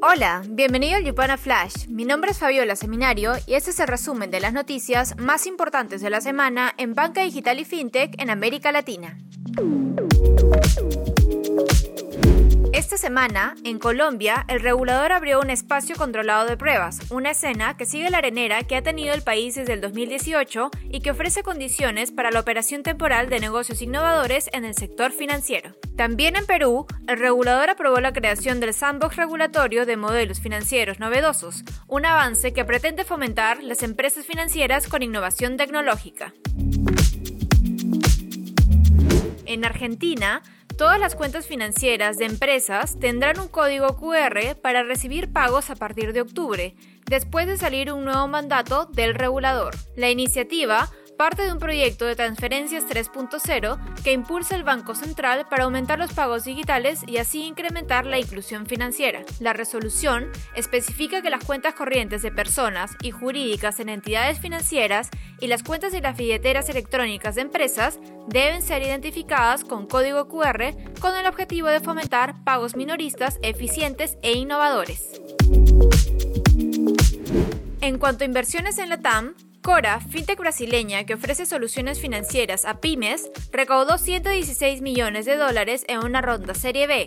[0.00, 1.88] Hola, bienvenido al Yupana Flash.
[1.88, 6.00] Mi nombre es Fabiola Seminario y este es el resumen de las noticias más importantes
[6.00, 9.18] de la semana en banca digital y fintech en América Latina.
[12.88, 17.84] Esta semana, en Colombia, el regulador abrió un espacio controlado de pruebas, una escena que
[17.84, 22.12] sigue la arenera que ha tenido el país desde el 2018 y que ofrece condiciones
[22.12, 25.74] para la operación temporal de negocios innovadores en el sector financiero.
[25.98, 31.64] También en Perú, el regulador aprobó la creación del sandbox regulatorio de modelos financieros novedosos,
[31.88, 36.32] un avance que pretende fomentar las empresas financieras con innovación tecnológica.
[39.44, 40.42] En Argentina,
[40.78, 46.12] Todas las cuentas financieras de empresas tendrán un código QR para recibir pagos a partir
[46.12, 49.74] de octubre, después de salir un nuevo mandato del regulador.
[49.96, 50.88] La iniciativa
[51.18, 56.12] parte de un proyecto de transferencias 3.0 que impulsa el Banco Central para aumentar los
[56.12, 59.24] pagos digitales y así incrementar la inclusión financiera.
[59.40, 65.10] La resolución especifica que las cuentas corrientes de personas y jurídicas en entidades financieras
[65.40, 70.72] y las cuentas y las billeteras electrónicas de empresas deben ser identificadas con código QR
[71.00, 75.20] con el objetivo de fomentar pagos minoristas eficientes e innovadores.
[77.80, 79.34] En cuanto a inversiones en la TAM,
[79.68, 85.98] Cora, fintech brasileña que ofrece soluciones financieras a pymes, recaudó 116 millones de dólares en
[85.98, 87.04] una ronda Serie B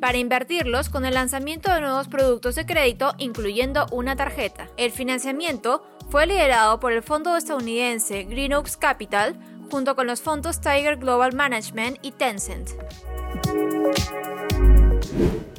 [0.00, 4.68] para invertirlos con el lanzamiento de nuevos productos de crédito, incluyendo una tarjeta.
[4.76, 9.36] El financiamiento fue liderado por el fondo estadounidense Green Oaks Capital,
[9.68, 12.70] junto con los fondos Tiger Global Management y Tencent.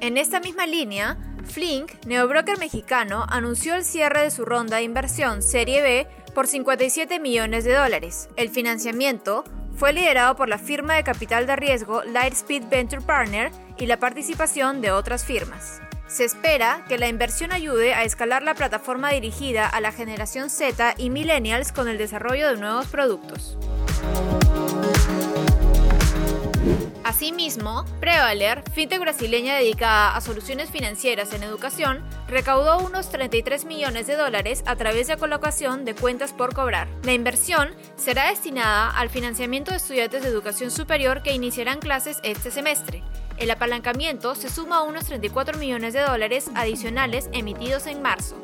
[0.00, 1.18] En esta misma línea,
[1.48, 7.18] Flink, neobroker mexicano, anunció el cierre de su ronda de inversión Serie B por 57
[7.20, 8.28] millones de dólares.
[8.36, 9.44] El financiamiento
[9.76, 14.80] fue liderado por la firma de capital de riesgo Lightspeed Venture Partner y la participación
[14.80, 15.80] de otras firmas.
[16.08, 20.94] Se espera que la inversión ayude a escalar la plataforma dirigida a la generación Z
[20.96, 23.58] y millennials con el desarrollo de nuevos productos.
[27.28, 34.16] Asimismo, Prevaler, fintech brasileña dedicada a soluciones financieras en educación, recaudó unos 33 millones de
[34.16, 36.88] dólares a través de colocación de cuentas por cobrar.
[37.02, 42.50] La inversión será destinada al financiamiento de estudiantes de educación superior que iniciarán clases este
[42.50, 43.02] semestre.
[43.36, 48.42] El apalancamiento se suma a unos 34 millones de dólares adicionales emitidos en marzo.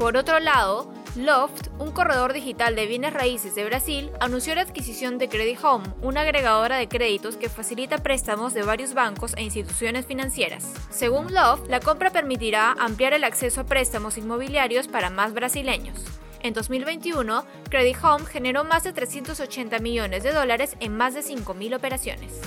[0.00, 5.18] Por otro lado, Loft, un corredor digital de bienes raíces de Brasil, anunció la adquisición
[5.18, 10.06] de Credit Home, una agregadora de créditos que facilita préstamos de varios bancos e instituciones
[10.06, 10.72] financieras.
[10.90, 16.04] Según Loft, la compra permitirá ampliar el acceso a préstamos inmobiliarios para más brasileños.
[16.40, 21.74] En 2021, Credit Home generó más de 380 millones de dólares en más de 5.000
[21.74, 22.40] operaciones.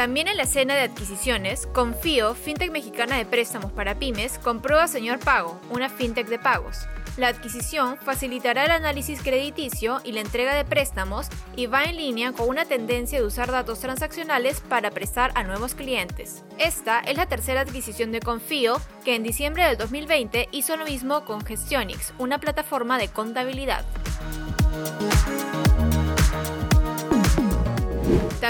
[0.00, 4.88] También en la escena de adquisiciones, Confío, fintech mexicana de préstamos para pymes, compró a
[4.88, 6.86] Señor Pago, una fintech de pagos.
[7.18, 12.32] La adquisición facilitará el análisis crediticio y la entrega de préstamos y va en línea
[12.32, 16.44] con una tendencia de usar datos transaccionales para prestar a nuevos clientes.
[16.56, 21.26] Esta es la tercera adquisición de Confío, que en diciembre del 2020 hizo lo mismo
[21.26, 23.84] con Gestionix, una plataforma de contabilidad.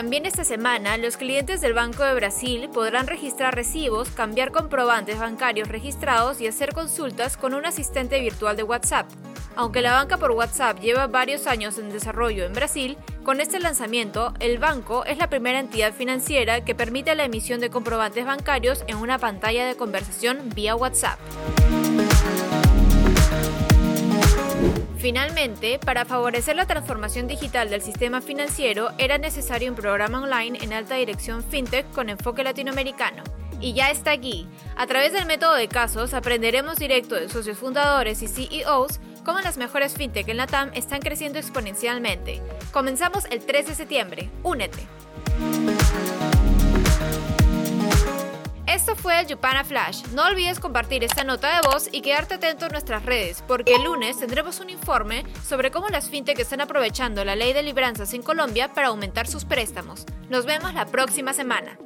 [0.01, 5.69] También esta semana, los clientes del Banco de Brasil podrán registrar recibos, cambiar comprobantes bancarios
[5.69, 9.07] registrados y hacer consultas con un asistente virtual de WhatsApp.
[9.57, 14.33] Aunque la banca por WhatsApp lleva varios años en desarrollo en Brasil, con este lanzamiento,
[14.41, 18.97] el banco es la primera entidad financiera que permite la emisión de comprobantes bancarios en
[18.97, 21.19] una pantalla de conversación vía WhatsApp.
[25.01, 30.75] Finalmente, para favorecer la transformación digital del sistema financiero, era necesario un programa online en
[30.75, 33.23] alta dirección fintech con enfoque latinoamericano.
[33.63, 34.47] Y ya está aquí.
[34.77, 39.57] A través del método de casos aprenderemos directo de socios fundadores y CEOs cómo las
[39.57, 42.43] mejores fintech en la TAM están creciendo exponencialmente.
[42.71, 44.31] Comenzamos el 3 de septiembre.
[44.43, 44.87] Únete.
[48.73, 50.05] Esto fue el Yupana Flash.
[50.15, 53.83] No olvides compartir esta nota de voz y quedarte atento en nuestras redes, porque el
[53.83, 58.23] lunes tendremos un informe sobre cómo las fintech están aprovechando la ley de libranzas en
[58.23, 60.07] Colombia para aumentar sus préstamos.
[60.29, 61.77] Nos vemos la próxima semana.